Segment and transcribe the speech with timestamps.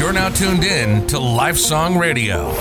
[0.00, 2.52] You're now tuned in to Life Song Radio,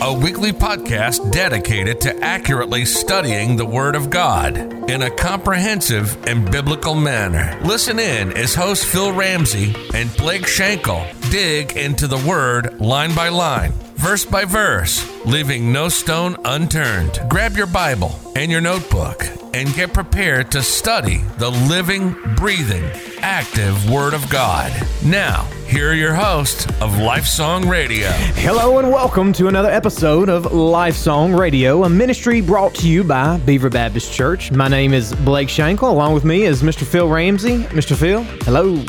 [0.00, 4.56] a weekly podcast dedicated to accurately studying the Word of God
[4.88, 7.58] in a comprehensive and biblical manner.
[7.64, 13.30] Listen in as host Phil Ramsey and Blake Schenkel dig into the Word line by
[13.30, 17.20] line, verse by verse, leaving no stone unturned.
[17.28, 22.84] Grab your Bible and your notebook and get prepared to study the living, breathing,
[23.20, 24.70] active Word of God.
[25.04, 28.08] Now, here are your hosts of Life Song Radio.
[28.10, 33.02] Hello and welcome to another episode of Life Song Radio, a ministry brought to you
[33.02, 34.52] by Beaver Baptist Church.
[34.52, 35.90] My name is Blake Shankle.
[35.90, 36.84] Along with me is Mr.
[36.84, 37.64] Phil Ramsey.
[37.64, 37.96] Mr.
[37.96, 38.84] Phil, hello.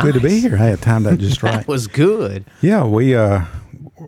[0.00, 0.54] Good to be here.
[0.54, 1.56] I had timed that just right.
[1.58, 2.44] That was good.
[2.60, 3.44] yeah, we uh,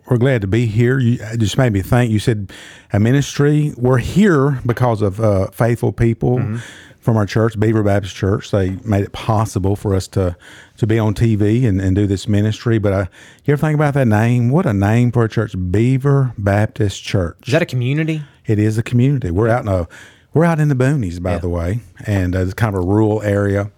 [0.09, 0.99] we're glad to be here.
[0.99, 2.11] You just made me think.
[2.11, 2.51] You said
[2.91, 3.73] a ministry.
[3.77, 6.57] We're here because of uh, faithful people Mm-hmm.
[6.99, 8.49] from our church, Beaver Baptist Church.
[8.51, 10.37] They made it possible for us to
[10.77, 12.77] to be on TV and, and do this ministry.
[12.79, 13.05] But uh,
[13.45, 14.49] you ever think about that name?
[14.51, 17.39] What a name for a church, Beaver Baptist Church.
[17.47, 18.23] Is that a community?
[18.45, 19.31] It is a community.
[19.31, 19.87] We're out in a
[20.33, 21.37] we're out in the boonies, by Yeah.
[21.39, 23.69] the way, and uh, it's kind of a rural area.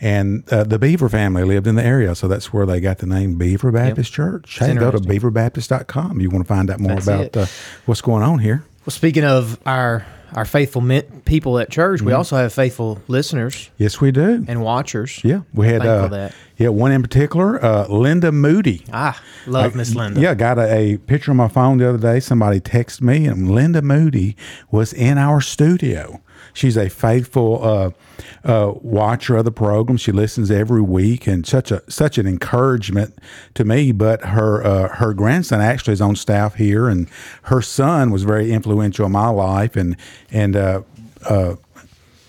[0.00, 3.06] And uh, the Beaver family lived in the area, so that's where they got the
[3.06, 4.58] name Beaver Baptist Church.
[4.58, 6.20] Hey, go to beaverbaptist.com.
[6.20, 7.46] You want to find out more That's about uh,
[7.86, 8.64] what's going on here.
[8.84, 10.82] Well, speaking of our our faithful
[11.24, 12.06] people at church, Mm-hmm.
[12.08, 14.44] we also have faithful listeners Yes, we do.
[14.48, 15.20] and watchers.
[15.24, 18.84] yeah, we had uh, yeah one in particular, uh, Linda Moody.
[18.92, 20.20] Ah, love Miss Linda.
[20.20, 22.20] Yeah, got a, a picture on my phone the other day.
[22.20, 24.36] Somebody texted me, and Linda Moody
[24.70, 26.20] was in our studio.
[26.56, 27.90] She's a faithful uh,
[28.42, 29.98] uh, watcher of the program.
[29.98, 33.16] She listens every week, and such a such an encouragement
[33.54, 33.92] to me.
[33.92, 37.08] But her uh, her grandson actually is on staff here, and
[37.42, 39.96] her son was very influential in my life, and
[40.30, 40.84] and.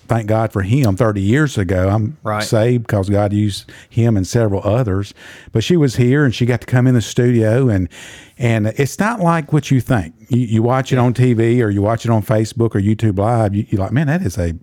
[0.08, 0.96] Thank God for him.
[0.96, 2.44] Thirty years ago, I'm Right.
[2.44, 5.14] saved because God used him and several others.
[5.52, 7.90] But she was here and she got to come in the studio and
[8.38, 10.14] and it's not like what you think.
[10.30, 13.56] You, you watch it on TV or you watch it on Facebook or YouTube Live.
[13.56, 14.54] You, you're like, man, that is a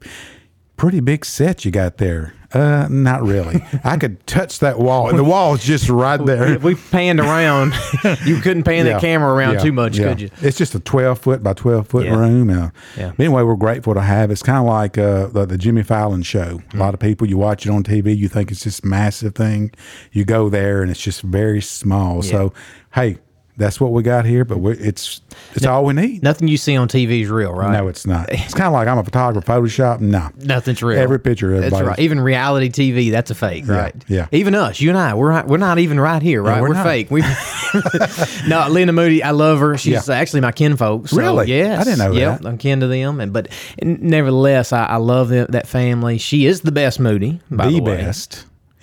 [0.76, 2.34] pretty big set you got there.
[2.52, 3.64] Uh, not really.
[3.84, 6.54] I could touch that wall, and the wall is just right there.
[6.54, 7.74] If we panned around,
[8.24, 8.92] you couldn't pan Yeah.
[8.92, 9.58] that camera around Yeah.
[9.60, 10.08] too much, Yeah.
[10.10, 10.30] could you?
[10.40, 12.50] It's just a twelve foot by twelve foot room.
[12.50, 13.10] Uh, Yeah.
[13.18, 14.30] Anyway, we're grateful to have.
[14.30, 16.60] It's kind of like uh, the, the Jimmy Fallon show.
[16.72, 19.72] A lot of people you watch it on TV, you think it's this massive thing.
[20.12, 22.22] You go there and it's just very small.
[22.22, 22.52] So
[22.94, 23.18] hey,
[23.56, 24.44] that's what we got here.
[24.44, 25.20] But we it's
[25.54, 26.22] it's all we need.
[26.22, 27.72] Nothing you see on TV is real, right?
[27.72, 28.28] No, it's not.
[28.44, 29.46] It's kind of like I'm a photographer.
[29.46, 30.28] Photoshop, no.
[30.36, 30.98] Nothing's real.
[30.98, 31.98] Every picture, That's right.
[31.98, 33.94] Even reality TV, that's a fake, right?
[34.06, 34.26] yeah.
[34.32, 36.60] Even us, you and I, we're not, we're not even right here, right?
[36.60, 37.10] we're we're fake.
[37.10, 37.22] We
[38.48, 39.76] no, Linda Moody, I love her.
[39.78, 40.14] She's Yeah.
[40.14, 41.08] actually my kinfolk.
[41.08, 41.48] So, Really?
[41.48, 41.80] Yes.
[41.80, 42.48] I didn't know yep, that.
[42.48, 43.48] I'm kin to them, and but
[43.82, 46.18] nevertheless, I, I love them, that family.
[46.18, 48.12] She is the best Moody, by the, the way.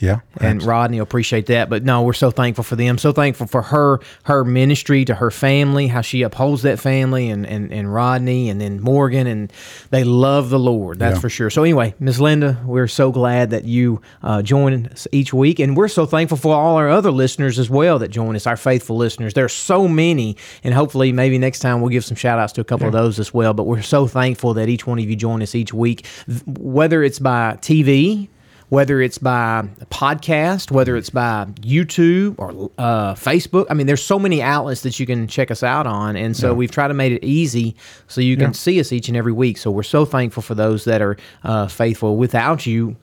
[0.01, 0.19] Yeah.
[0.39, 1.69] and Rodney will appreciate that.
[1.69, 2.97] But no, we're so thankful for them.
[2.97, 7.45] So thankful for her, her ministry to her family, how she upholds that family, and
[7.45, 9.53] and, and Rodney, and then Morgan, and
[9.91, 10.99] they love the Lord.
[10.99, 11.21] That's Yeah.
[11.21, 11.49] for sure.
[11.49, 15.77] So anyway, Miss Linda, we're so glad that you uh, join us each week, and
[15.77, 18.97] we're so thankful for all our other listeners as well that join us, our faithful
[18.97, 19.33] listeners.
[19.33, 22.61] There are so many, and hopefully maybe next time we'll give some shout outs to
[22.61, 23.53] a couple of those as well.
[23.53, 26.05] But we're so thankful that each one of you join us each week,
[26.45, 28.27] whether it's by TV
[28.71, 33.65] whether it's by podcast, whether it's by YouTube or uh, Facebook.
[33.69, 36.53] I mean, there's so many outlets that you can check us out on, and so
[36.53, 37.75] we've tried to make it easy
[38.07, 39.57] so you can see us each and every week.
[39.57, 42.15] So we're so thankful for those that are uh, faithful.
[42.15, 42.95] Without you.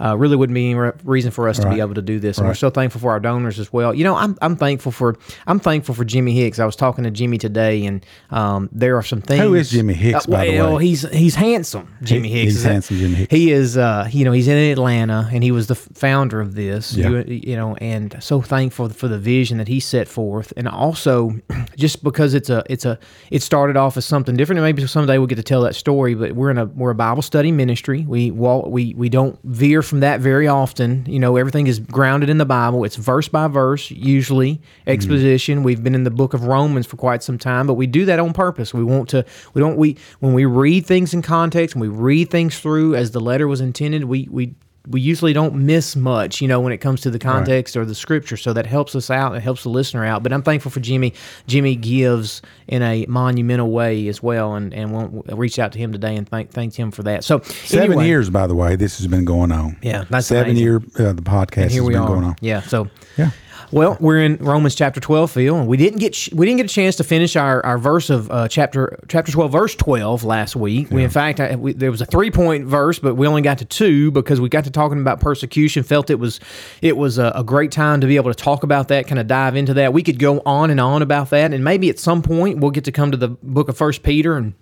[0.00, 2.38] Uh, really wouldn't be any re- reason for us to be able to do this,
[2.38, 3.94] and we're so thankful for our donors as well.
[3.94, 5.16] You know, I'm, I'm thankful for
[5.46, 6.58] I'm thankful for Jimmy Hicks.
[6.58, 9.42] I was talking to Jimmy today, and um, there are some things.
[9.42, 10.86] Who is Jimmy Hicks, Uh, by the well, way?
[10.86, 11.94] he's he's handsome.
[12.02, 12.44] Jimmy He- Hicks.
[12.52, 13.30] he's Is handsome, Jimmy Hicks.
[13.32, 16.94] He is, uh, you know, he's in Atlanta, and he was the founder of this.
[16.96, 17.08] Yeah.
[17.10, 21.30] You, you know, and so thankful for the vision that he set forth, and also
[21.76, 22.98] just because it's a, it's a,
[23.30, 24.58] it started off as something different.
[24.58, 26.14] And maybe someday we'll get to tell that story.
[26.14, 28.04] But we're in a, we're a Bible study ministry.
[28.08, 31.04] We walk, we we don't veer from that very often.
[31.06, 32.84] You know, everything is grounded in the Bible.
[32.84, 34.90] It's verse by verse, usually mm-hmm.
[34.90, 35.62] exposition.
[35.62, 38.18] We've been in the book of Romans for quite some time, but we do that
[38.18, 38.74] on purpose.
[38.74, 42.30] We want to, we don't, we when we read things in context, and we read
[42.30, 44.04] things through as the letter was intended.
[44.04, 44.54] We we
[44.88, 47.94] we usually don't miss much, you know, when it comes to the context or the
[47.94, 48.36] scripture.
[48.36, 49.34] So that helps us out.
[49.34, 50.22] It helps the listener out.
[50.22, 51.14] But I'm thankful for Jimmy.
[51.46, 55.92] Jimmy gives in a monumental way as well, and and we'll reach out to him
[55.92, 57.24] today and thank thanked him for that.
[57.24, 59.76] So Seven anyway, years, by the way, this has been going on.
[59.82, 60.62] Yeah, that's seven amazing.
[60.64, 62.08] year uh, the podcast and here has we been are.
[62.08, 62.36] going on.
[62.40, 62.60] Yeah.
[62.62, 63.30] So Yeah.
[63.74, 66.66] Well, we're in Romans chapter twelve, Phil, and we didn't get sh- we didn't get
[66.66, 70.54] a chance to finish our, our verse of uh, chapter chapter twelve, verse twelve last
[70.54, 70.92] week.
[70.92, 73.58] We in fact I, we, there was a three point verse, but we only got
[73.58, 75.82] to two because we got to talking about persecution.
[75.82, 76.38] Felt it was
[76.82, 79.26] it was a, a great time to be able to talk about that, kind of
[79.26, 79.92] dive into that.
[79.92, 82.84] We could go on and on about that, and maybe at some point we'll get
[82.84, 84.54] to come to the book of First Peter and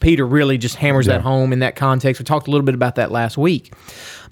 [0.00, 2.20] Peter really just hammers that home in that context.
[2.20, 3.72] We talked a little bit about that last week.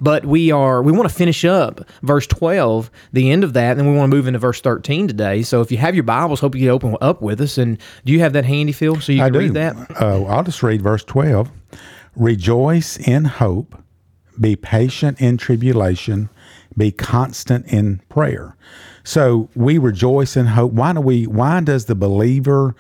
[0.00, 3.80] But we are we want to finish up verse 12, the end of that, and
[3.80, 5.42] then we want to move into verse 13 today.
[5.42, 7.58] So if you have your Bibles, hope you open up with us.
[7.58, 9.38] And do you have that handy, Phil, so you I do.
[9.38, 9.76] read that?
[10.00, 11.50] Uh, I'll just read verse 12.
[12.16, 13.80] Rejoice in hope,
[14.40, 16.28] be patient in tribulation,
[16.76, 18.56] be constant in prayer.
[19.04, 20.72] So we rejoice in hope.
[20.72, 22.75] Why do we why does the believer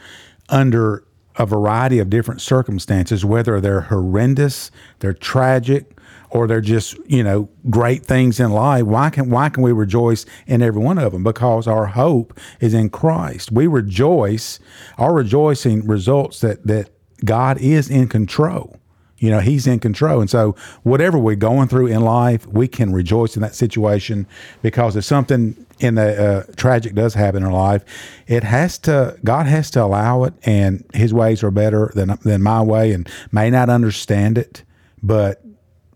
[0.48, 1.04] under
[1.36, 4.70] a variety of different circumstances, whether they're horrendous,
[5.00, 5.96] they're tragic,
[6.32, 10.24] or they're just you know great things in life why can why can we rejoice
[10.46, 11.22] in every one of them?
[11.22, 13.52] Because our hope is in christ.
[13.52, 14.58] We rejoice
[14.98, 16.90] our rejoicing results that that
[17.24, 18.76] god is in control.
[19.18, 20.20] You know he's in control.
[20.20, 24.26] And so whatever we're going through in life we can rejoice in that situation
[24.62, 27.84] because if something in the uh, tragic does happen in life.
[28.26, 32.42] It has to god has to allow it and his ways are better than than
[32.42, 34.64] my way and may not understand it
[35.02, 35.42] but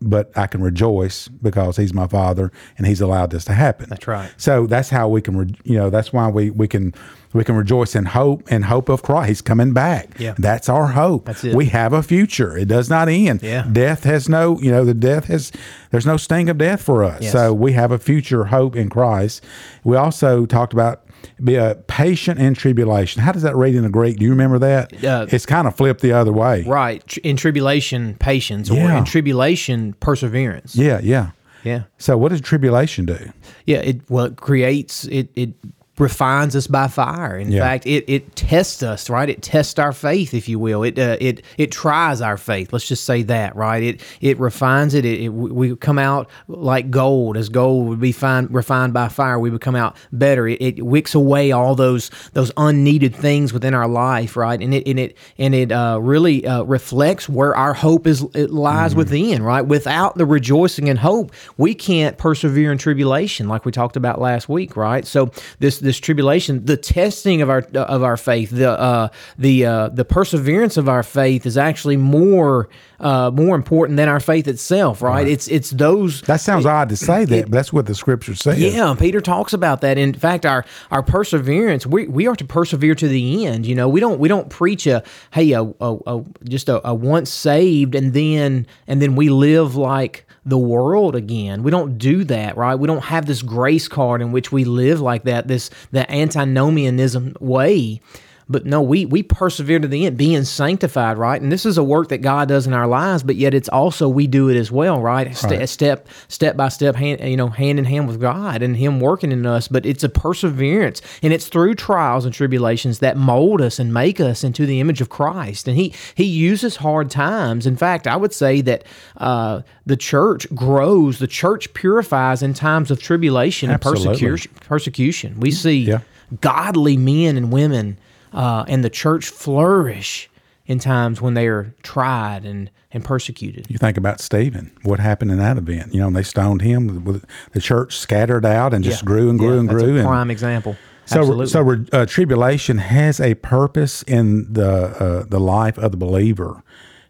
[0.01, 3.89] but I can rejoice because he's my father and he's allowed this to happen.
[3.89, 4.31] That's right.
[4.37, 6.95] So that's how we can, re- you know, that's why we, we can
[7.33, 9.29] we can rejoice in hope and hope of Christ.
[9.29, 10.19] He's coming back.
[10.19, 10.35] Yeah.
[10.39, 11.27] That's our hope.
[11.27, 11.55] That's it.
[11.55, 12.57] We have a future.
[12.57, 13.43] It does not end.
[13.43, 13.69] Yeah.
[13.71, 15.53] Death has no, you know, the death has
[15.91, 17.23] there's no sting of death for us.
[17.23, 17.33] Yes.
[17.33, 19.45] So we have a future hope in Christ.
[19.85, 21.03] We also talked about
[21.43, 23.23] be a patient in tribulation.
[23.23, 24.19] How does that read in the Greek?
[24.19, 25.05] Do you remember that?
[25.05, 26.63] Uh, it's kind of flipped the other way.
[26.63, 27.17] Right.
[27.19, 30.77] In tribulation, patience, or in tribulation, perseverance.
[30.77, 31.31] Yeah, yeah.
[31.65, 31.83] Yeah.
[31.99, 33.33] So what does tribulation do?
[33.65, 35.55] Yeah, it well it creates it it
[35.99, 37.37] refines us by fire.
[37.37, 37.63] In Yeah.
[37.63, 39.29] fact, it, it tests us, right?
[39.29, 40.83] It tests our faith, if you will.
[40.83, 42.73] It uh, it it tries our faith.
[42.73, 43.83] Let's just say that, right?
[43.83, 45.05] It it refines it.
[45.05, 49.39] It, it we come out like gold, as gold would be fine, refined by fire.
[49.39, 50.47] We would come out better.
[50.49, 54.61] It, it wicks away all those those unneeded things within our life, right?
[54.61, 58.51] And it and it and it uh, really uh, reflects where our hope is it
[58.51, 59.63] lies within, right?
[59.63, 64.49] Without the rejoicing and hope, we can't persevere in tribulation, like we talked about last
[64.49, 65.07] week, right?
[65.07, 69.89] So this this tribulation, the testing of our of our faith, the uh, the uh,
[69.89, 72.69] the perseverance of our faith is actually more
[73.01, 75.27] uh, more important than our faith itself, right?
[75.27, 78.59] It's it's those That sounds odd to say that, but that's what the scripture says.
[78.59, 79.99] yeah, Peter talks about that.
[79.99, 83.67] In fact, our our perseverance, we, we are to persevere to the end.
[83.67, 85.03] You know, we don't we don't preach a
[85.33, 89.77] hey a, a, a just a, a once saved and then and then we live
[89.77, 91.63] like the world again.
[91.65, 92.77] We don't do that, right?
[92.77, 95.49] We don't have this grace card in which we live like that.
[95.49, 98.01] This the antinomianism way.
[98.49, 101.43] But no, we we persevere to the end, being sanctified, right?
[101.43, 104.09] And this is a work that God does in our lives, but yet it's also
[104.09, 105.37] we do it as well, right?
[105.37, 105.69] Ste- Right.
[105.69, 109.33] Step step by step, hand you know, hand in hand with God and Him working
[109.33, 109.67] in us.
[109.67, 114.21] But it's a perseverance, and it's through trials and tribulations that mold us and make
[114.21, 115.67] us into the image of Christ.
[115.67, 117.67] And He He uses hard times.
[117.67, 118.85] In fact, I would say that
[119.17, 124.53] uh, the church grows, the church purifies in times of tribulation and persecution.
[124.61, 125.41] Persecution.
[125.41, 126.01] We see Yeah.
[126.41, 127.97] godly men and women
[128.37, 130.31] uh, and the church flourish
[130.67, 133.67] in times when they are tried and, and persecuted.
[133.71, 135.95] You think about Stephen, what happened in that event?
[135.95, 137.05] You know, they stoned him.
[137.05, 139.07] with- The church scattered out and just Yeah.
[139.07, 139.95] grew and grew Yeah, and that's grew.
[139.97, 140.77] A and prime example.
[141.07, 141.47] so, Absolutely.
[141.47, 146.63] so uh, tribulation has a purpose in the uh, the life of the believer,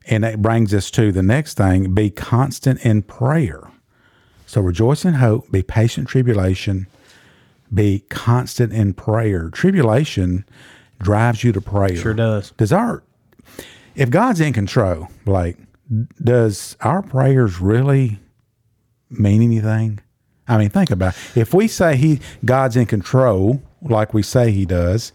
[0.07, 3.63] and that brings us to the next thing: be constant in prayer.
[4.47, 6.87] So rejoice in hope, be patient in tribulation,
[7.73, 9.49] be constant in prayer.
[9.51, 10.45] Tribulation
[11.01, 11.97] drives you to prayer.
[11.97, 12.53] Sure does.
[12.53, 13.03] Does our
[13.95, 15.57] if God's in control, like
[16.23, 18.19] does our prayers really
[19.11, 20.01] mean anything?
[20.49, 21.41] I mean, think about it.
[21.41, 25.13] if we say he God's in control, like we say he does,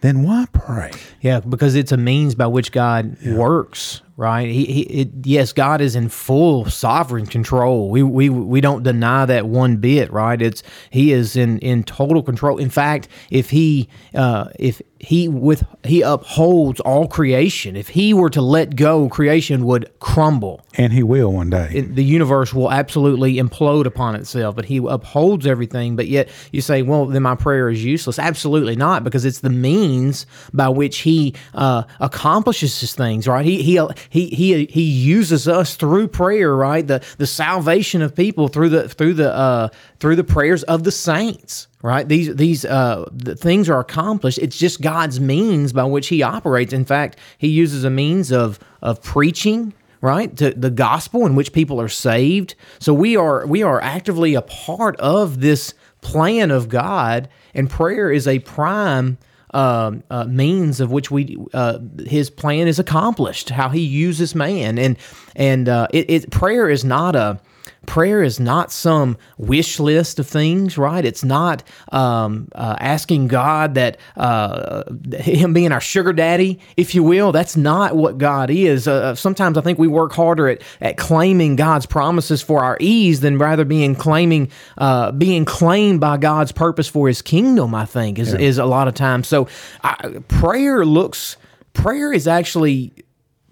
[0.00, 0.90] then why pray?
[1.20, 4.48] Yeah, because it's a means by which God works, right?
[4.48, 7.90] He, he it, yes, God is in full sovereign control.
[7.90, 10.40] We, we we don't deny that one bit, right?
[10.40, 12.58] It's He is in in total control.
[12.58, 18.30] In fact, if He uh, if He with He upholds all creation, if He were
[18.30, 21.70] to let go, creation would crumble And he will one day.
[21.72, 25.96] it- the universe will absolutely implode upon itself, but he upholds everything.
[25.96, 28.18] But yet you say, well, then my prayer is useless.
[28.18, 33.44] Absolutely not, because it's the means by which he uh, accomplishes his things, right?
[33.44, 33.78] He, he
[34.10, 36.86] he he he uses us through prayer, right?
[36.86, 39.68] The the salvation of people through the through the uh,
[40.00, 42.08] through the prayers of the saints, right?
[42.08, 44.38] These these uh, the things are accomplished.
[44.38, 46.72] It's just God's means by which He operates.
[46.72, 51.52] In fact, He uses a means of of preaching, right to the gospel in which
[51.52, 56.68] people are saved so we are we are actively a part of this plan of
[56.68, 59.16] god and prayer is a prime
[59.52, 64.78] um, uh, means of which we uh, his plan is accomplished how he uses man.
[64.78, 64.96] And
[65.36, 67.40] and uh, it, it prayer is not a
[67.86, 71.04] prayer is not some wish list of things, right?
[71.04, 74.84] It's not um, uh, asking God that uh,
[75.14, 77.32] Him being our sugar daddy, if you will.
[77.32, 78.86] That's not what God is.
[78.86, 82.76] Uh, uh, sometimes I think we work harder at, at claiming God's promises for our
[82.80, 87.74] ease than rather being claiming uh, being claimed by God's purpose for His kingdom.
[87.74, 88.38] I think is yeah.
[88.38, 89.28] is a lot of times.
[89.28, 89.48] So
[89.82, 91.36] I, prayer looks
[91.72, 92.92] prayer is actually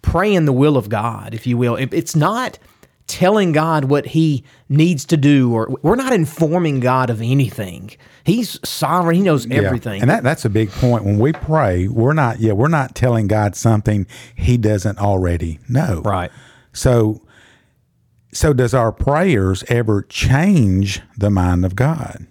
[0.02, 1.76] praying the will of God, if you will.
[1.76, 2.58] It's not
[3.10, 7.90] telling God what he needs to do or we're not informing God of anything.
[8.24, 9.16] He's sovereign.
[9.16, 9.96] He knows everything.
[9.96, 10.02] Yeah.
[10.02, 11.04] And that, that's a big point.
[11.04, 16.02] When we pray, we're not yeah, we're not telling God something he doesn't already know.
[16.04, 16.30] Right.
[16.72, 17.20] So
[18.32, 22.26] so does our prayers ever change the mind of God?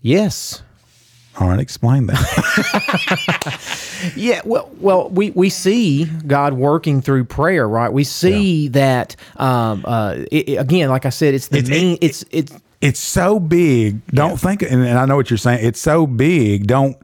[0.00, 0.62] Yes.
[1.38, 3.52] All right, explain that.
[4.16, 7.92] yeah, well, well, we, we see God working through prayer, right?
[7.92, 8.70] We see yeah.
[8.72, 11.94] that um, uh, it, again, like I said, it's the it's, main.
[11.94, 14.04] It, it's it's it's so big.
[14.08, 14.36] Don't yeah.
[14.36, 15.64] think, and I know what you're saying.
[15.64, 16.66] It's so big.
[16.66, 16.96] Don't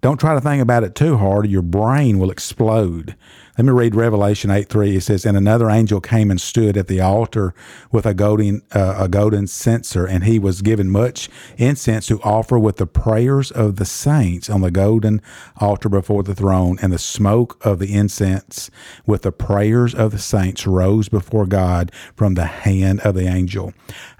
[0.00, 1.46] don't try to think about it too hard.
[1.46, 3.14] Your brain will explode.
[3.58, 4.94] Let me read Revelation 8 3.
[4.94, 7.54] It says, And another angel came and stood at the altar
[7.90, 12.56] with a golden, uh, a golden censer, and he was given much incense to offer
[12.56, 15.20] with the prayers of the saints on the golden
[15.56, 16.78] altar before the throne.
[16.80, 18.70] And the smoke of the incense
[19.06, 23.74] with the prayers of the saints rose before God from the hand of the angel.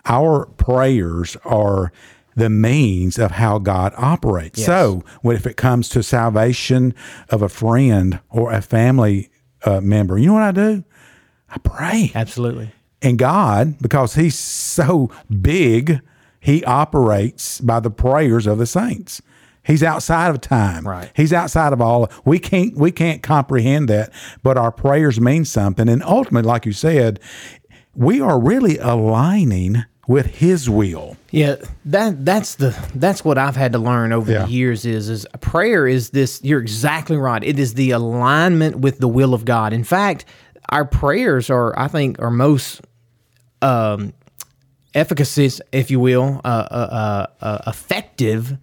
[0.04, 1.92] Our prayers are
[2.38, 4.60] the means of how God operates.
[4.60, 4.66] Yes.
[4.66, 6.94] So, if it comes to salvation
[7.30, 9.30] of a friend or a family
[9.64, 10.84] uh, member, you know what I do?
[11.50, 12.12] I pray.
[12.14, 12.72] Absolutely.
[13.02, 16.00] And God, because He's so big,
[16.40, 19.20] He operates by the prayers of the saints.
[19.64, 20.86] He's outside of time.
[20.86, 21.10] Right.
[21.14, 22.10] He's outside of all.
[22.24, 25.88] We can't we can't comprehend that, but our prayers mean something.
[25.88, 27.20] And ultimately, like you said,
[27.94, 31.16] we are really aligning with his will.
[31.30, 34.46] Yeah, that that's the that's what I've had to learn over yeah.
[34.46, 37.44] the years is is prayer is this you're exactly right.
[37.44, 39.72] It is the alignment with the will of God.
[39.72, 40.24] In fact,
[40.70, 42.80] our prayers are I think are most
[43.62, 44.14] um
[44.94, 48.56] efficacious, if you will, uh, uh, uh, uh effective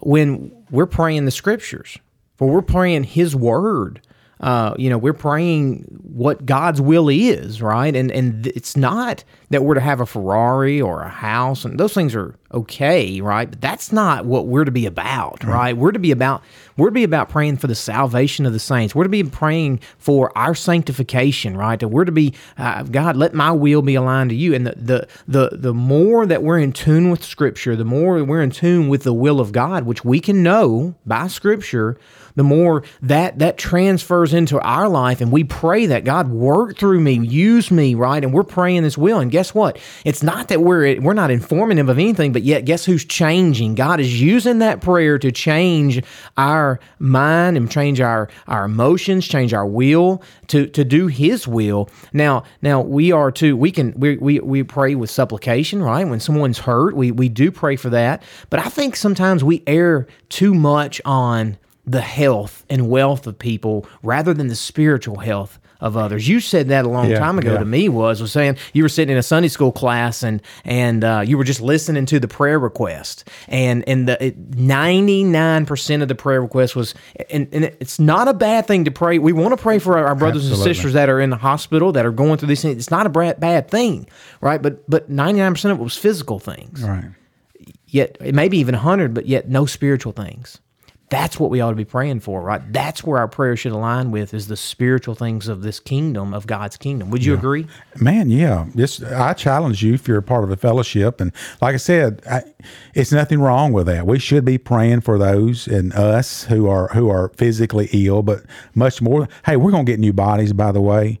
[0.00, 1.98] when we're praying the scriptures.
[2.36, 4.00] For we're praying his word
[4.42, 7.94] uh, you know, we're praying what God's will is, right?
[7.94, 11.94] And and it's not that we're to have a Ferrari or a house, and those
[11.94, 13.48] things are okay, right?
[13.48, 15.54] But that's not what we're to be about, right?
[15.54, 15.76] right?
[15.76, 16.42] We're to be about
[16.76, 18.96] we're to be about praying for the salvation of the saints.
[18.96, 21.80] We're to be praying for our sanctification, right?
[21.80, 24.54] We're to be uh, God, let my will be aligned to you.
[24.54, 28.42] And the the the the more that we're in tune with Scripture, the more we're
[28.42, 31.96] in tune with the will of God, which we can know by Scripture
[32.34, 37.00] the more that that transfers into our life and we pray that God work through
[37.00, 38.22] me, use me, right?
[38.22, 39.18] And we're praying this will.
[39.18, 39.78] And guess what?
[40.04, 43.74] It's not that we're we're not informative of anything, but yet guess who's changing?
[43.74, 46.02] God is using that prayer to change
[46.36, 51.88] our mind and change our our emotions, change our will to to do his will.
[52.12, 56.06] Now, now we are to we can we we, we pray with supplication, right?
[56.06, 58.22] When someone's hurt, we we do pray for that.
[58.50, 63.86] But I think sometimes we err too much on the health and wealth of people
[64.02, 66.28] rather than the spiritual health of others.
[66.28, 67.58] You said that a long yeah, time ago yeah.
[67.58, 71.02] to me was was saying you were sitting in a Sunday school class and and
[71.02, 76.00] uh, you were just listening to the prayer request and and the ninety nine percent
[76.00, 76.94] of the prayer request was
[77.30, 79.18] and, and it's not a bad thing to pray.
[79.18, 80.70] We want to pray for our, our brothers Absolutely.
[80.70, 82.76] and sisters that are in the hospital that are going through these things.
[82.76, 84.06] It's not a bad, bad thing,
[84.40, 84.62] right?
[84.62, 87.10] But but ninety nine percent of it was physical things, right?
[87.88, 90.60] Yet maybe even hundred, but yet no spiritual things.
[91.12, 92.62] That's what we ought to be praying for, right?
[92.72, 96.46] That's where our prayer should align with is the spiritual things of this kingdom, of
[96.46, 97.10] God's kingdom.
[97.10, 97.38] Would you yeah.
[97.38, 97.66] agree?
[97.96, 98.64] Man, yeah.
[98.74, 102.22] Just I challenge you if you're a part of a fellowship, and like I said,
[102.30, 102.44] I,
[102.94, 104.06] it's nothing wrong with that.
[104.06, 108.44] We should be praying for those and us who are who are physically ill, but
[108.74, 109.28] much more.
[109.44, 111.20] Hey, we're gonna get new bodies, by the way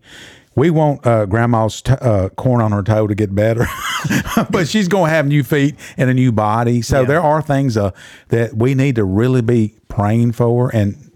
[0.54, 3.66] we want uh, grandma's t- uh, corn on her toe to get better,
[4.50, 6.82] but she's going to have new feet and a new body.
[6.82, 7.06] So yeah.
[7.06, 7.92] there are things uh,
[8.28, 10.74] that we need to really be praying for.
[10.74, 11.10] And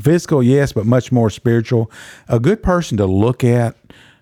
[0.00, 1.90] physical, yes, but much more spiritual.
[2.28, 3.76] A good person to look at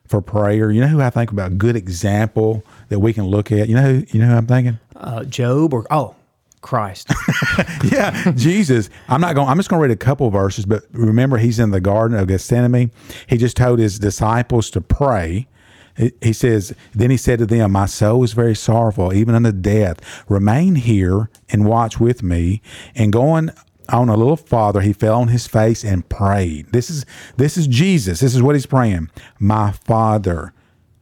[0.06, 0.70] for prayer.
[0.70, 1.52] You know who I think about?
[1.52, 3.68] A good example that we can look at.
[3.68, 4.06] You know who?
[4.10, 4.78] You know who I'm thinking?
[4.94, 6.14] Uh, Job or oh,
[6.62, 7.12] Christ.
[7.92, 8.90] yeah, Jesus.
[9.08, 9.48] I'm not going.
[9.48, 12.28] I'm just going to read a couple verses, but remember, he's in the Garden of
[12.28, 12.90] Gethsemane.
[13.28, 15.46] He just told his disciples to pray.
[15.96, 20.00] He- says, Then he said to them, My soul is very sorrowful, even unto death.
[20.28, 22.60] Remain here and watch with me.
[22.94, 23.50] And going
[23.88, 26.72] on a little farther, he fell on his face and prayed.
[26.72, 28.20] This is this is Jesus.
[28.20, 29.10] This is what he's praying.
[29.38, 30.52] My Father,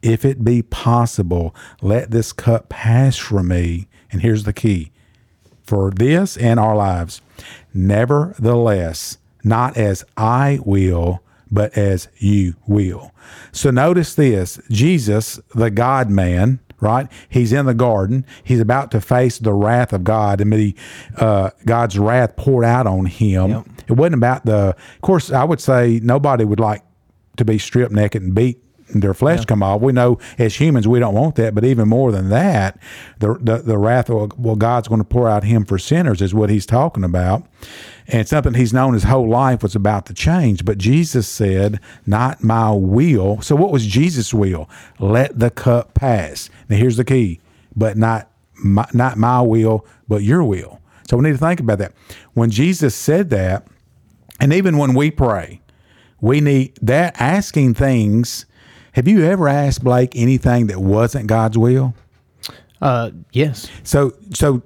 [0.02, 3.88] if it be possible, let this cup pass from me.
[4.12, 4.92] And here's the key
[5.64, 7.20] for this and our lives.
[7.72, 13.12] Nevertheless, not as I will, but as you will.
[13.52, 17.10] So notice this Jesus, the God man, right?
[17.28, 18.26] He's in the garden.
[18.42, 20.74] He's about to face the wrath of God and be
[21.16, 23.50] uh, God's wrath poured out on him.
[23.88, 26.82] It wasn't about the, of course, I would say nobody would like
[27.36, 28.63] to be stripped naked and beat
[29.00, 29.80] their flesh come off.
[29.80, 32.78] We know as humans we don't want that, but even more than that,
[33.18, 36.34] the the, the wrath of well God's going to pour out him for sinners is
[36.34, 37.46] what he's talking about.
[38.06, 40.64] And something he's known his whole life was about to change.
[40.64, 43.40] But Jesus said, Not my will.
[43.40, 44.68] So what was Jesus' will?
[44.98, 46.50] Let the cup pass.
[46.68, 47.40] Now here's the key,
[47.74, 50.80] but not my, not my will, but your will.
[51.08, 51.92] So we need to think about that.
[52.34, 53.66] When Jesus said that,
[54.40, 55.60] and even when we pray,
[56.20, 58.46] we need that asking things.
[58.94, 61.94] Have you ever asked Blake anything that wasn't God's will?
[62.82, 63.68] uh, yes.
[63.82, 64.62] So, so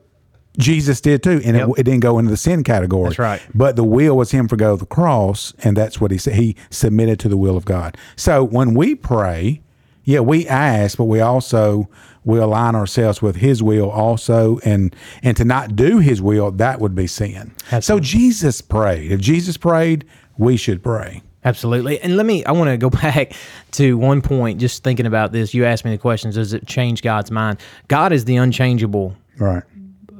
[0.58, 1.68] Jesus did too, and Yep.
[1.68, 3.10] it, it didn't go into the sin category.
[3.10, 3.40] That's right.
[3.54, 6.34] But the will was him to go to the cross, and that's what he said.
[6.34, 7.96] He submitted to the will of God.
[8.16, 9.60] So when we pray,
[10.04, 11.88] yeah, we ask, but we also
[12.24, 16.80] we align ourselves with His will also, and and to not do His will that
[16.80, 17.52] would be sin.
[17.80, 19.12] So Jesus prayed.
[19.12, 20.04] If Jesus prayed,
[20.38, 21.22] we should pray.
[21.44, 22.00] Absolutely.
[22.00, 23.32] And let me, I want to go back
[23.72, 25.54] to one point, just thinking about this.
[25.54, 27.58] You asked me the questions Does it change God's mind?
[27.88, 29.14] God is the unchangeable.
[29.38, 29.62] Right.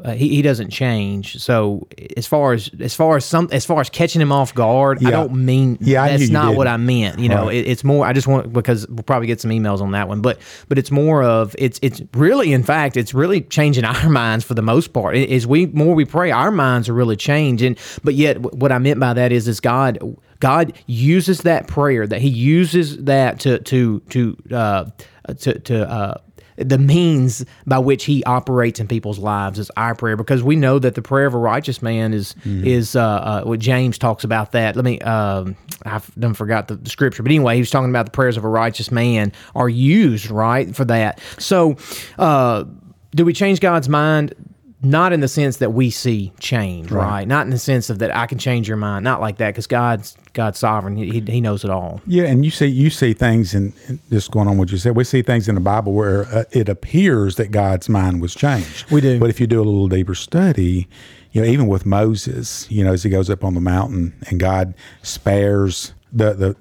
[0.04, 1.36] Uh, he, he doesn't change.
[1.42, 5.04] So as far as as far as some as far as catching him off guard,
[5.04, 6.68] I don't mean Yeah, that's not what.
[6.68, 7.18] I meant.
[7.18, 7.56] You know, Right.
[7.56, 8.06] it, it's more.
[8.06, 10.38] I just want because we'll probably get some emails on that one, but
[10.68, 14.54] but it's more of it's it's really in fact it's really changing our minds for
[14.54, 15.16] the most part.
[15.16, 17.76] As we more we pray, our minds are really changing.
[18.04, 19.98] But yet, what I meant by that is is God
[20.40, 24.84] God uses that prayer that He uses that to to to uh,
[25.38, 25.90] to to.
[25.90, 26.14] Uh,
[26.58, 30.78] the means by which he operates in people's lives is our prayer because we know
[30.78, 34.52] that the prayer of a righteous man is is uh, uh, what James talks about
[34.52, 34.74] that.
[34.74, 38.06] Let me um, I've done forgot the, the scripture, but anyway, he was talking about
[38.06, 41.20] the prayers of a righteous man are used right for that.
[41.38, 41.76] So,
[42.18, 42.64] uh,
[43.14, 44.34] do we change God's mind?
[44.80, 47.26] Not in the sense that we see change, right?
[47.26, 49.66] Not in the sense of that I can change your mind, not like that, because
[49.66, 50.96] God's God's sovereign.
[50.96, 52.00] He, he knows it all.
[52.06, 54.94] Yeah, and you see you see things in in- just going on what you said.
[54.94, 58.88] We see things in the Bible where uh, it appears that God's mind was changed.
[58.90, 59.18] We do.
[59.18, 60.86] but if you do a little deeper study,
[61.32, 64.38] you know, even with Moses, you know, as he goes up on the mountain and
[64.38, 66.56] God spares the the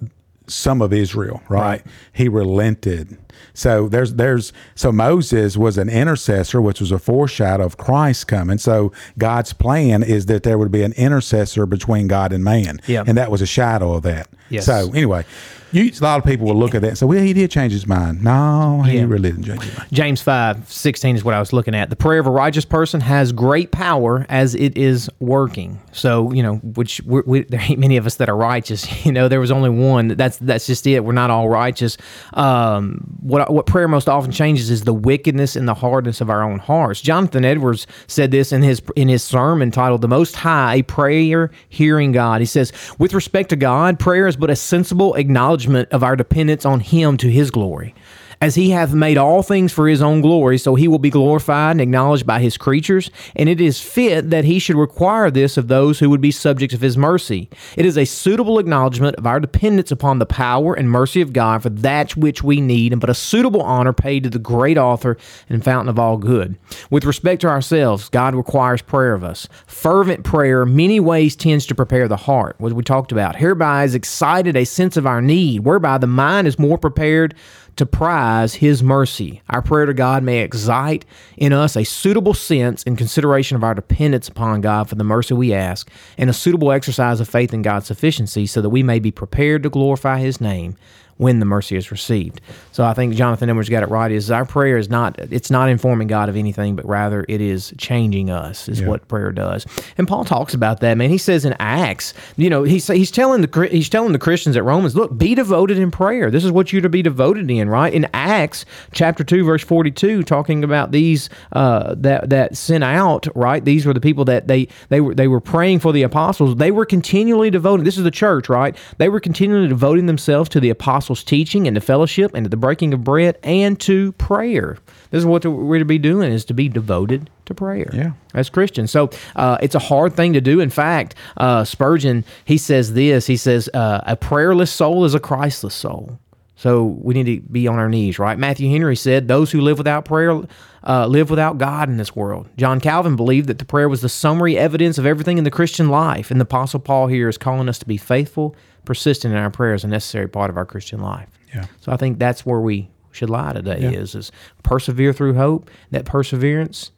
[0.47, 1.61] some of Israel, right?
[1.61, 1.81] Right.
[2.13, 3.17] He relented.
[3.53, 8.57] So there's there's so Moses was an intercessor, which was a foreshadow of Christ coming.
[8.57, 13.03] So God's plan is that there would be an intercessor between God and man, Yeah.
[13.05, 14.27] and that was a shadow of that.
[14.49, 14.65] Yes.
[14.65, 15.25] So anyway,
[15.71, 17.73] you, a lot of people will look at that and say, "Well, he did change
[17.73, 19.05] his mind." No, he Yeah.
[19.05, 19.89] really didn't change his mind.
[19.91, 21.89] James 5, 16 is what I was looking at.
[21.89, 25.79] The prayer of a righteous person has great power as it is working.
[25.91, 28.87] So, you know, which we we, there ain't many of us that are righteous.
[29.07, 30.09] You know, there was only one.
[30.09, 31.03] That's that's just it.
[31.05, 31.97] We're not all righteous.
[32.33, 36.43] Um, what what prayer most often changes is the wickedness and the hardness of our
[36.43, 37.01] own hearts.
[37.01, 41.51] Jonathan Edwards said this in his in his sermon titled "The Most High: A Prayer
[41.69, 46.03] Hearing God." He says, "With respect to God, prayer is but a sensible acknowledgement of
[46.03, 47.95] our dependence on Him to His glory."
[48.39, 51.71] As he hath made all things for his own glory, so he will be glorified
[51.71, 55.67] and acknowledged by his creatures, and it is fit that he should require this of
[55.67, 57.49] those who would be subjects of his mercy.
[57.75, 61.63] It is a suitable acknowledgement of our dependence upon the power and mercy of God
[61.63, 65.17] for that which we need, and but a suitable honor paid to the great author
[65.49, 66.57] and fountain of all good.
[66.91, 69.47] With respect to ourselves, God requires prayer of us.
[69.65, 73.37] Fervent prayer, many ways, tends to prepare the heart, what we talked about.
[73.37, 77.33] Hereby is excited a sense of our need, whereby the mind is more prepared
[77.77, 79.41] to prize his mercy.
[79.49, 81.05] Our prayer to God may excite
[81.37, 85.33] in us a suitable sense and consideration of our dependence upon God for the mercy
[85.33, 88.99] we ask, and a suitable exercise of faith in God's sufficiency, so that we may
[88.99, 90.75] be prepared to glorify his name
[91.17, 92.41] when the mercy is received.
[92.71, 94.11] So I think Jonathan Edwards got it right.
[94.11, 97.73] Is our prayer is not it's not informing God of anything, but rather it is
[97.77, 98.67] changing us.
[98.69, 99.65] Is what prayer does.
[99.97, 100.97] And Paul talks about that.
[100.97, 104.55] Man, he says in Acts, you know, he's he's telling the he's telling the Christians
[104.55, 106.29] at Romans, look, be devoted in prayer.
[106.29, 107.93] This is what you're to be devoted in, right?
[107.93, 113.27] In Acts chapter two, verse forty two, talking about these uh, that that sent out,
[113.35, 113.63] right?
[113.63, 116.55] These were the people that they they were they were praying for the apostles.
[116.57, 117.85] They were continually devoted.
[117.85, 118.75] This is the church, right?
[118.97, 122.57] They were continually devoting themselves to the apostles' teaching and to fellowship and to the
[122.57, 124.77] breaking of bread and to prayer.
[125.11, 127.89] This is what we're to be doing: is to be devoted to prayer.
[127.93, 128.11] Yeah.
[128.33, 128.91] as Christians.
[128.91, 130.59] So uh, it's a hard thing to do.
[130.59, 133.27] In fact, uh, Spurgeon he says this.
[133.27, 136.19] He says, uh, "A prayerless soul is a Christless soul."
[136.55, 138.37] So we need to be on our knees, right?
[138.37, 140.41] Matthew Henry said, "Those who live without prayer
[140.83, 144.09] uh, live without God in this world." John Calvin believed that the prayer was the
[144.09, 147.69] summary evidence of everything in the Christian life, and the Apostle Paul here is calling
[147.69, 148.55] us to be faithful,
[148.87, 151.27] persistent in our prayers, is a necessary part of our Christian life.
[151.53, 151.65] Yeah.
[151.81, 154.31] So I think that's where we should lie today: is is
[154.63, 155.69] persevere through hope.
[155.91, 156.91] That perseverance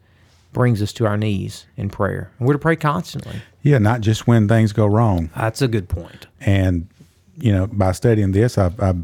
[0.52, 3.42] brings us to our knees in prayer, and we're to pray constantly.
[3.62, 5.30] Yeah, not just when things go wrong.
[5.36, 6.26] That's a good point.
[6.40, 6.88] And
[7.36, 9.02] you know, by studying this, I've, I've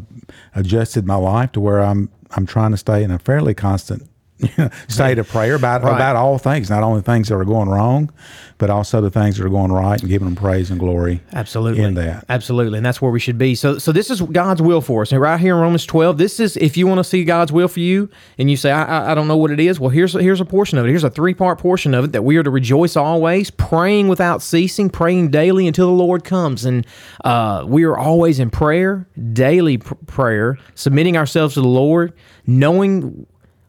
[0.55, 4.09] adjusted my life to where I'm I'm trying to stay in a fairly constant
[4.88, 5.94] state of prayer about Right.
[5.94, 8.11] about all things, not only things that are going wrong,
[8.59, 11.20] but also the things that are going right, and giving them praise and glory.
[11.33, 11.83] Absolutely.
[11.83, 12.25] in that.
[12.29, 12.79] Absolutely.
[12.79, 13.55] And that's where we should be.
[13.55, 15.12] So so this is God's will for us.
[15.12, 17.68] And right here in Romans 12, this is if you want to see God's will
[17.68, 20.12] for you and you say, I, I, I don't know what it is, well, here's,
[20.12, 20.88] here's a portion of it.
[20.90, 24.42] Here's a three part portion of it that we are to rejoice always, praying without
[24.42, 26.64] ceasing, praying daily until the Lord comes.
[26.64, 26.87] And
[27.25, 32.12] uh, we are always in prayer, daily pr- prayer, submitting ourselves to the Lord,
[32.46, 33.27] knowing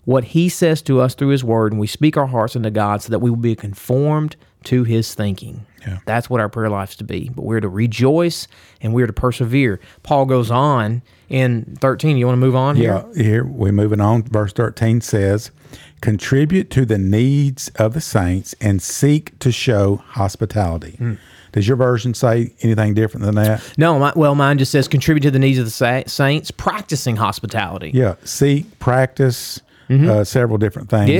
[0.07, 3.01] what he says to us through his word, and we speak our hearts unto God
[3.01, 5.65] so that we will be conformed to his thinking.
[5.85, 5.97] Yeah.
[6.05, 7.27] That's what our prayer life's to be.
[7.27, 8.47] But we're to rejoice
[8.81, 9.81] and we're to persevere.
[10.03, 12.15] Paul goes on in 13.
[12.15, 13.03] You want to move on here?
[13.13, 14.23] Yeah, here we're moving on.
[14.23, 15.51] Verse 13 says,
[15.99, 20.91] Contribute to the needs of the saints and seek to show hospitality.
[20.91, 21.13] Hmm.
[21.51, 23.73] Does your version say anything different than that?
[23.77, 27.17] No, my, well, mine just says contribute to the needs of the sa- saints, practicing
[27.17, 27.91] hospitality.
[27.93, 31.09] Yeah, seek, practice, uh, several different things.
[31.09, 31.19] Mm-hmm.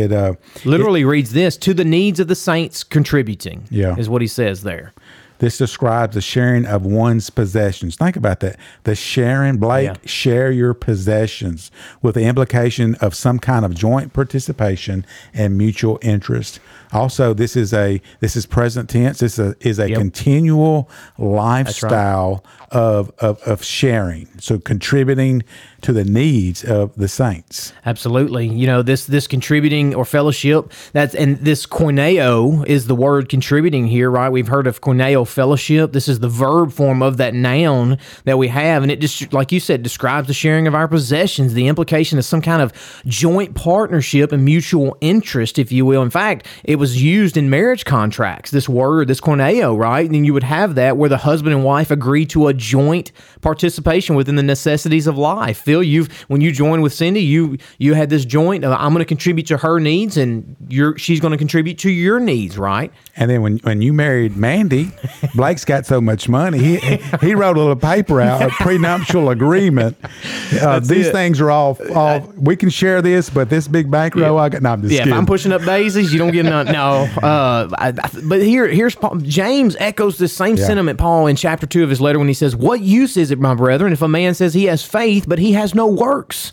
[0.00, 0.04] Yeah.
[0.04, 3.64] It, uh, Literally reads this to the needs of the saints contributing.
[3.70, 3.96] Yeah.
[3.96, 4.92] Is what he says there.
[5.40, 7.94] This describes the sharing of one's possessions.
[7.94, 8.56] Think about that.
[8.82, 9.94] The sharing, Blake, Yeah.
[10.04, 11.70] share your possessions
[12.02, 16.58] with the implication of some kind of joint participation and mutual interest.
[16.92, 19.18] Also, this is a this is present tense.
[19.18, 19.98] This is a, is a Yep.
[19.98, 24.28] continual lifestyle of, of of sharing.
[24.38, 25.42] So contributing
[25.80, 27.72] to the needs of the saints.
[27.86, 28.48] Absolutely.
[28.48, 33.86] You know, this this contributing or fellowship, that's and this koineo is the word contributing
[33.86, 34.28] here, right?
[34.28, 35.92] We've heard of koinonia fellowship.
[35.92, 39.52] This is the verb form of that noun that we have, and it just like
[39.52, 41.54] you said, describes the sharing of our possessions.
[41.54, 42.72] The implication is some kind of
[43.06, 46.02] joint partnership and mutual interest, if you will.
[46.02, 50.06] In fact, it was used in marriage contracts, this word, this koineo, right?
[50.06, 53.12] And then you would have that where the husband and wife agree to a joint
[53.40, 55.58] participation within the necessities of life.
[55.58, 58.64] Phil, you've when you joined with Cindy, you you had this joint.
[58.64, 61.90] Uh, I'm going to contribute to her needs, and you're she's going to contribute to
[61.90, 62.92] your needs, right?
[63.16, 64.90] And then when, when you married Mandy,
[65.34, 66.58] Blake's got so much money.
[66.58, 66.76] He
[67.20, 69.96] he wrote a little paper out, a prenuptial agreement.
[70.60, 71.12] Uh, these it.
[71.12, 74.62] things are all, all we can share this, but this big bankroll I got.
[74.62, 75.12] No, I'm just Yeah, if.
[75.12, 76.67] I'm pushing up daisies, you don't get none.
[76.70, 80.66] No, uh, I, I, but here, here's Paul, James echoes this same Yeah.
[80.66, 83.38] sentiment, Paul, in chapter two of his letter when he says, "What use is it,
[83.40, 86.52] my brethren, if a man says he has faith but he has no works?"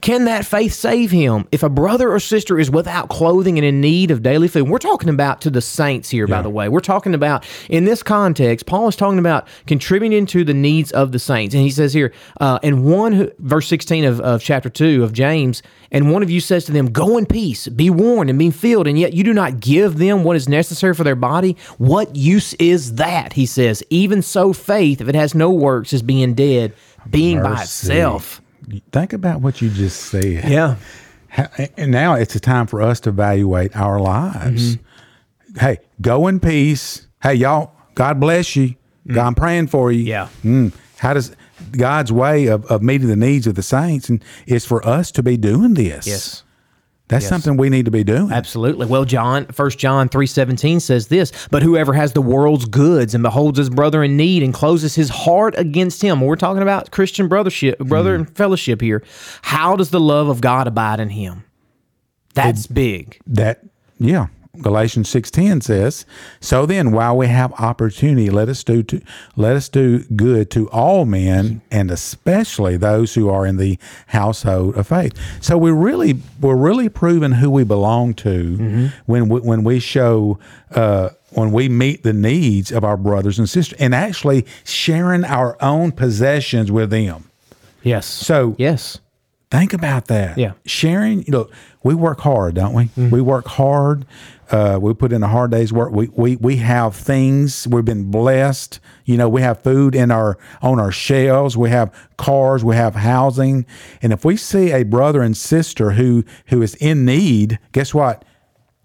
[0.00, 1.46] Can that faith save him?
[1.52, 4.78] If a brother or sister is without clothing and in need of daily food, we're
[4.78, 6.68] talking about to the saints here, by the way.
[6.68, 11.12] We're talking about, in this context, Paul is talking about contributing to the needs of
[11.12, 11.54] the saints.
[11.54, 15.12] And he says here, uh, and one who, verse 16 of, of chapter 2 of
[15.12, 18.50] James, and one of you says to them, Go in peace, be warned and be
[18.50, 21.56] filled, and yet you do not give them what is necessary for their body.
[21.78, 23.32] What use is that?
[23.32, 26.74] He says, Even so, faith, if it has no works, is being dead,
[27.10, 28.42] being by itself.
[28.92, 30.48] Think about what you just said.
[30.48, 30.76] Yeah.
[31.30, 34.76] Ha- And now it's a time for us to evaluate our lives.
[34.76, 35.58] Mm-hmm.
[35.58, 37.06] Hey, go in peace.
[37.22, 38.74] Hey, y'all, God bless you.
[39.06, 40.04] God, I'm praying for you.
[40.04, 40.08] Mm.
[40.08, 40.28] Yeah.
[40.44, 40.72] Mm.
[40.98, 41.34] How does
[41.72, 45.22] God's way of, of meeting the needs of the saints and is for us to
[45.22, 46.06] be doing this?
[46.06, 46.42] Yes.
[47.08, 47.30] That's Yes.
[47.30, 48.32] something we need to be doing.
[48.32, 48.86] Absolutely.
[48.86, 53.58] Well, John, First John 3:17 says this, but whoever has the world's goods and beholds
[53.58, 56.20] his brother in need and closes his heart against him.
[56.20, 58.26] We're talking about Christian brothership, brother mm-hmm.
[58.26, 59.04] and fellowship here.
[59.42, 61.44] How does the love of God abide in him?
[62.34, 63.18] That's big.
[63.26, 63.62] That,
[63.98, 64.26] yeah.
[64.62, 66.04] Galatians 6:10 says,
[66.40, 69.00] "So then while we have opportunity, let us do to
[69.36, 74.76] let us do good to all men and especially those who are in the household
[74.76, 79.64] of faith." So we really we're really proving who we belong to when we, when
[79.64, 80.38] we show
[80.74, 85.56] uh, when we meet the needs of our brothers and sisters and actually sharing our
[85.62, 87.30] own possessions with them.
[87.82, 88.06] Yes.
[88.06, 88.98] So yes.
[89.48, 90.36] Think about that.
[90.38, 90.52] Yeah.
[90.64, 91.48] Sharing, you know,
[91.84, 92.90] we work hard, don't we?
[92.96, 94.04] We work hard.
[94.50, 95.92] Uh, we put in a hard day's work.
[95.92, 97.66] We, we we have things.
[97.66, 98.78] We've been blessed.
[99.04, 101.56] You know, we have food in our on our shelves.
[101.56, 102.64] We have cars.
[102.64, 103.66] We have housing.
[104.02, 108.24] And if we see a brother and sister who who is in need, guess what?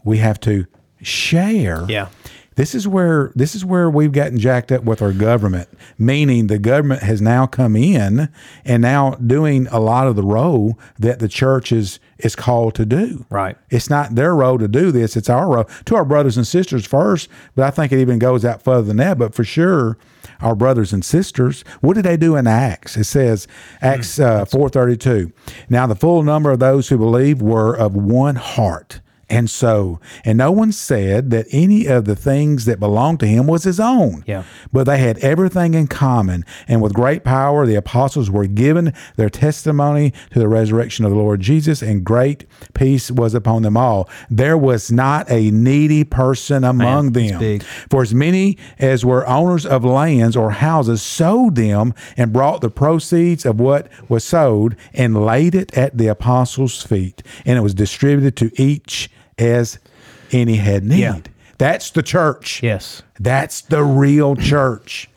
[0.03, 0.65] We have to
[1.01, 1.85] share.
[1.87, 2.07] Yeah.
[2.61, 6.59] This is where this is where we've gotten jacked up with our government, meaning the
[6.59, 8.29] government has now come in
[8.63, 12.85] and now doing a lot of the role that the church is is called to
[12.85, 13.25] do.
[13.31, 13.57] Right.
[13.71, 16.85] It's not their role to do this; it's our role to our brothers and sisters
[16.85, 17.29] first.
[17.55, 19.17] But I think it even goes out further than that.
[19.17, 19.97] But for sure,
[20.39, 21.63] our brothers and sisters.
[21.79, 22.95] What did they do in Acts?
[22.95, 23.47] It says
[23.81, 25.33] Acts uh, four thirty two.
[25.67, 29.00] Now the full number of those who believed were of one heart
[29.31, 33.47] and so, and no one said that any of the things that belonged to him
[33.47, 34.25] was his own.
[34.27, 34.43] Yeah.
[34.73, 36.45] But they had everything in common.
[36.67, 41.17] And with great power, the apostles were given their testimony to the resurrection of the
[41.17, 44.09] Lord Jesus, and great peace was upon them all.
[44.29, 47.59] There was not a needy person among that's them.
[47.89, 52.69] For as many as were owners of lands or houses sold them and brought the
[52.69, 57.73] proceeds of what was sold and laid it at the apostles' feet, and it was
[57.73, 59.09] distributed to each
[59.41, 59.79] as
[60.31, 60.99] any had need.
[60.99, 61.19] Yeah.
[61.57, 62.63] That's the church.
[62.63, 63.03] Yes.
[63.19, 65.09] That's the real church.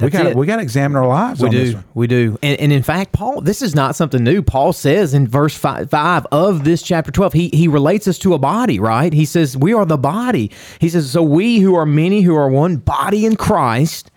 [0.00, 0.36] we got it.
[0.36, 1.40] we got to examine our lives.
[1.40, 1.76] We on this do.
[1.76, 1.84] one.
[1.94, 2.38] We do.
[2.42, 4.42] And, and in fact, Paul, this is not something new.
[4.42, 8.34] Paul says in verse five, 5 of this chapter 12, he, he relates us to
[8.34, 9.12] a body, right?
[9.12, 10.50] He says, We are the body.
[10.80, 14.10] He says, So we who are many, who are one body in Christ,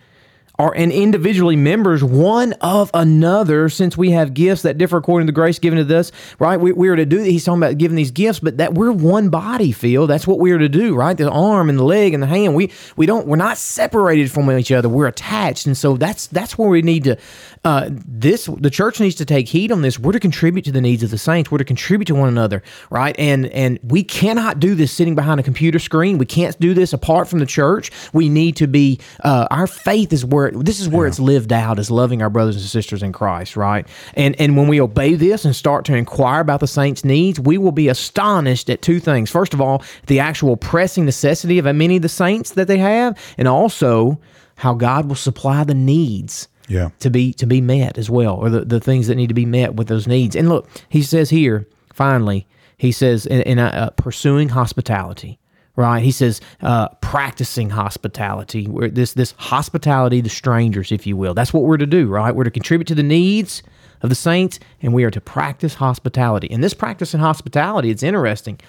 [0.59, 5.31] are and individually members one of another since we have gifts that differ according to
[5.31, 6.59] the grace given to us right?
[6.59, 9.29] We, we are to do he's talking about giving these gifts but that we're one
[9.29, 11.17] body feel that's what we are to do right?
[11.17, 12.55] The arm and the leg and the hand.
[12.55, 14.89] We we don't we're not separated from each other.
[14.89, 15.65] We're attached.
[15.65, 17.17] And so that's that's where we need to
[17.63, 19.97] uh, this the church needs to take heed on this.
[19.97, 21.51] We're to contribute to the needs of the saints.
[21.51, 23.15] We're to contribute to one another right?
[23.17, 26.17] And and we cannot do this sitting behind a computer screen.
[26.17, 27.91] We can't do this apart from the church.
[28.11, 31.79] We need to be uh, our faith is where this is where it's lived out
[31.79, 33.87] as loving our brothers and sisters in Christ, right?
[34.15, 37.57] And and when we obey this and start to inquire about the saints' needs, we
[37.57, 39.29] will be astonished at two things.
[39.31, 43.17] First of all, the actual pressing necessity of many of the saints that they have,
[43.37, 44.19] and also
[44.55, 46.89] how God will supply the needs Yeah.
[46.99, 49.45] to be to be met as well, or the, the things that need to be
[49.45, 50.35] met with those needs.
[50.35, 52.45] And look, he says here, finally,
[52.77, 55.39] he says in, in uh, pursuing hospitality.
[55.79, 58.67] Right, he says, uh, practicing hospitality.
[58.67, 61.33] Where this this hospitality to strangers, if you will.
[61.33, 62.07] That's what we're to do.
[62.07, 63.63] Right, we're to contribute to the needs
[64.01, 66.49] of the saints, and we are to practice hospitality.
[66.51, 68.59] And this practice in hospitality, it's interesting.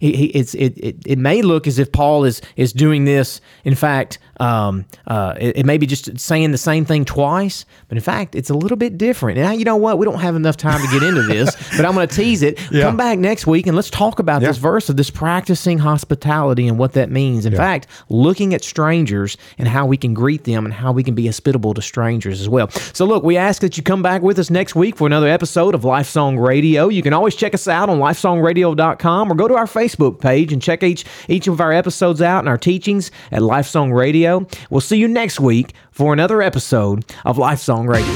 [0.00, 3.40] He, it's it, it it may look as if Paul is is doing this.
[3.64, 7.98] In fact, um, uh, it, it may be just saying the same thing twice, but
[7.98, 9.38] in fact, it's a little bit different.
[9.38, 9.98] Now, you know what?
[9.98, 12.58] We don't have enough time to get into this, but I'm going to tease it.
[12.72, 12.84] Yeah.
[12.84, 16.78] Come back next week and let's talk about this verse of this practicing hospitality and
[16.78, 17.44] what that means.
[17.44, 21.14] In fact, looking at strangers and how we can greet them and how we can
[21.14, 22.70] be hospitable to strangers as well.
[22.70, 25.74] So, look, we ask that you come back with us next week for another episode
[25.74, 26.88] of Life Song Radio.
[26.88, 30.62] You can always check us out on lifesongradio.com or go to our Facebook page and
[30.62, 34.46] check each each of our episodes out and our teachings at Life Song Radio.
[34.70, 38.10] We'll see you next week for another episode of Life Song Radio.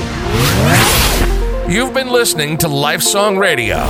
[1.68, 3.84] You've been listening to Lifesong Radio.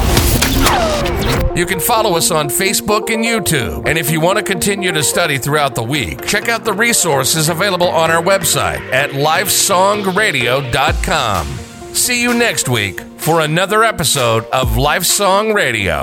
[1.54, 3.88] You can follow us on Facebook and YouTube.
[3.88, 7.48] And if you want to continue to study throughout the week, check out the resources
[7.48, 11.63] available on our website at lifesongradio.com.
[11.94, 16.02] See you next week for another episode of Lifesong Radio.